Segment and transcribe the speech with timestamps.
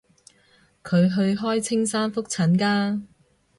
[0.83, 3.01] 佢去開青山覆診㗎